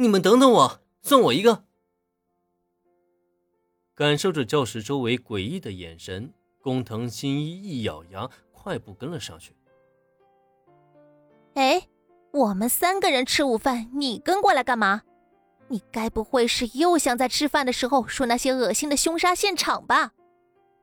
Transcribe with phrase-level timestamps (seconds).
[0.00, 1.64] 你们等等我，送我一个。
[3.96, 6.32] 感受着教室周围诡异的眼神，
[6.62, 9.56] 工藤新一一咬牙，快步跟了上去。
[11.54, 11.88] 哎，
[12.30, 15.02] 我们三个人吃午饭，你跟过来干嘛？
[15.66, 20.12] 你该不会是又想在吃饭的时候说那些恶心的凶杀现场吧？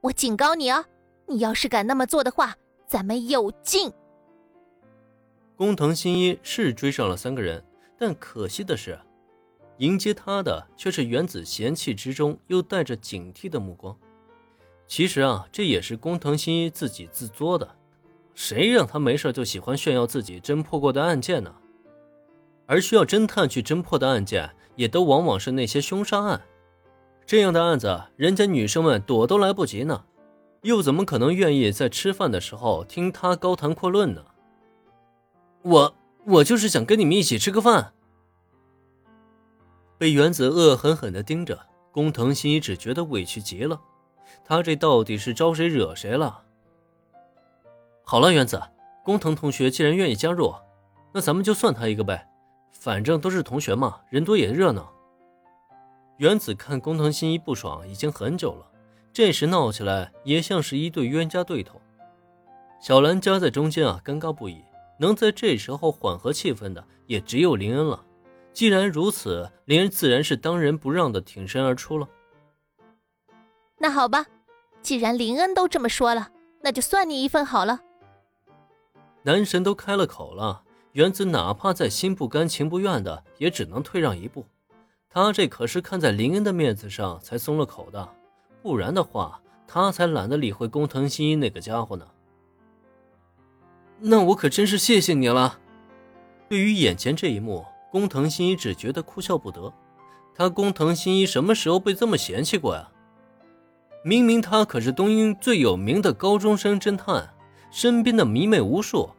[0.01, 0.83] 我警告你啊，
[1.27, 3.93] 你要是敢那么做的话，咱们有劲！
[5.55, 7.65] 工藤新一是追上了三个人，
[7.97, 8.99] 但可惜的是。
[9.79, 13.97] 迎接他的却是原子嫌弃之中又带着警惕的目光。
[14.87, 17.75] 其实啊，这也是工藤新一自己自作的。
[18.33, 21.53] 谁让他没事就喜欢炫耀自己侦破过的案件呢？
[22.67, 26.41] 而需要侦探去侦破的案件，也都往往是那些凶杀案。
[27.25, 30.05] 这样的案子，人家女生们躲都来不及呢，
[30.61, 34.23] 又怎么可能愿意在吃饭的时候听他高谈阔论呢？
[35.63, 37.93] 我我就是想跟你们一起吃个饭。
[39.97, 43.79] 被原子恶狠狠地盯着，工藤新一只觉得委屈极了。
[44.43, 46.41] 他这到底是招谁惹谁了？
[48.03, 48.61] 好了，原子，
[49.03, 50.53] 工藤同学既然愿意加入，
[51.13, 52.27] 那咱们就算他一个呗。
[52.71, 54.91] 反正都是同学嘛，人多也热闹。
[56.17, 58.65] 原子看工藤新一不爽已经很久了，
[59.13, 61.79] 这时闹起来也像是一对冤家对头。
[62.81, 64.63] 小兰夹在中间啊，尴尬不已。
[64.97, 68.03] 能在这时候缓和气氛的，也只有林恩了。
[68.53, 72.07] 既然如此，林恩自然是当仁不让的挺身而出了。
[73.77, 74.25] 那好吧，
[74.81, 76.29] 既然林恩都这么说了，
[76.61, 77.81] 那就算你一份好了。
[79.23, 84.45] 男神都开了口了，原子哪怕再心不甘情不愿的，也只能退让一步。
[85.09, 88.07] 他这可是看在林恩的面子上才松了口的，
[88.61, 92.05] 不然的话，他才懒得理会工藤新一那个家伙呢。
[93.99, 95.59] 那我可真是谢谢你了。
[96.49, 97.65] 对于眼前这一幕。
[97.91, 99.73] 工藤新一只觉得哭笑不得，
[100.35, 102.89] 他工藤新一什么时候被这么嫌弃过呀？
[104.03, 107.29] 明明他可是东英最有名的高中生侦探，
[107.71, 109.11] 身边的迷妹无数，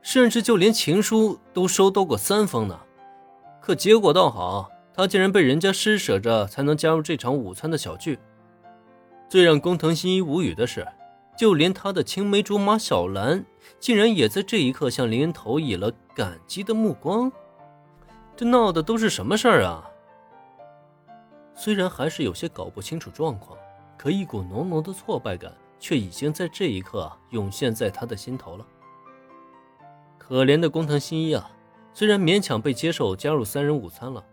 [0.00, 2.78] 甚至就连情书都收到过三封呢。
[3.60, 8.20] 可结果倒好，他竟然被人家施舍着才能加入这场午餐的小聚。
[9.28, 10.86] 最让工藤新一无语的是，
[11.36, 13.44] 就连他的青梅竹马小兰，
[13.80, 17.30] 竟然也在这一刻向林恩投以了感激的目光。
[18.36, 19.90] 这闹的都是什么事儿啊？
[21.54, 23.58] 虽然还是有些搞不清楚状况，
[23.96, 28.66] 可一股浓浓的挫败感却已经在这一刻涌现在他的心头了。
[30.18, 31.50] 可怜的工藤新一啊，
[31.92, 34.24] 虽然勉强被接受加入三人午餐了，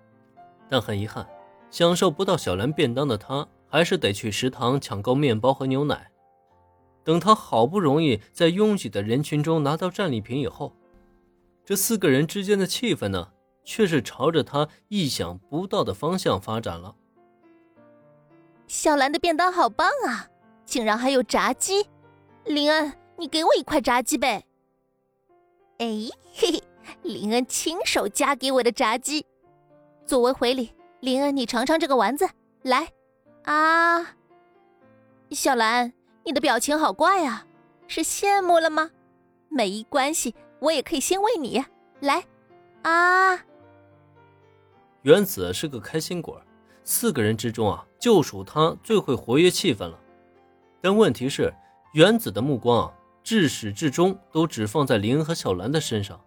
[0.69, 1.27] 但很遗憾，
[1.69, 6.10] 享受不到小兰便当的他，还是得去食堂抢购面包和牛奶。
[7.03, 10.75] 等他好不容易在拥挤的人群中拿到战利品以后，
[11.65, 13.31] 这四个人之间的气氛呢？
[13.63, 16.95] 却是朝着他意想不到的方向发展了。
[18.67, 20.27] 小兰的便当好棒啊，
[20.65, 21.85] 竟然还有炸鸡！
[22.45, 24.43] 林恩，你给我一块炸鸡呗。
[25.77, 26.63] 哎，嘿嘿，
[27.03, 29.27] 林恩亲手夹给我的炸鸡，
[30.07, 32.27] 作为回礼，林恩你尝尝这个丸子，
[32.63, 32.91] 来
[33.43, 34.15] 啊！
[35.29, 37.45] 小兰，你的表情好怪啊，
[37.87, 38.91] 是羡慕了吗？
[39.49, 41.63] 没关系，我也可以先喂你，
[41.99, 42.23] 来
[42.83, 43.39] 啊！
[45.01, 46.41] 原子是个开心果，
[46.83, 49.99] 四个人之中啊，就属他最会活跃气氛了。
[50.79, 51.53] 但问题是，
[51.93, 52.93] 原子的目光啊，
[53.23, 56.21] 至始至终都只放在林恩和小兰的身上，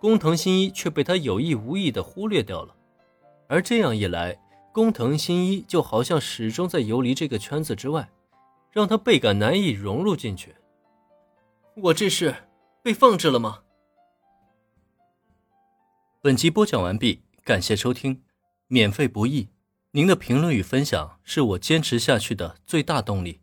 [0.00, 2.74] 工藤新一却被他有意无意的忽略掉了。
[3.48, 4.36] 而这样一来，
[4.72, 8.08] 工藤新一就好像始终在游离这个圈子之外，
[8.76, 10.54] 让他倍感难以融入进去。
[11.76, 12.34] 我这是
[12.82, 13.62] 被放置了吗？
[16.20, 17.22] 本集播讲完毕。
[17.42, 18.22] 感谢收听，
[18.66, 19.48] 免费不易，
[19.92, 23.40] 您的评论与分享是我坚持下去的最大动力。